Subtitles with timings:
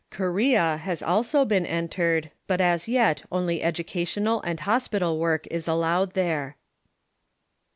[0.09, 6.13] Corea has also been entered, hut as yet only educational and hospital work is allowed
[6.15, 6.57] there.